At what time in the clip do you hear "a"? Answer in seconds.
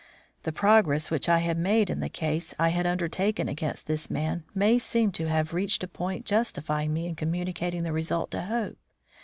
5.83-5.87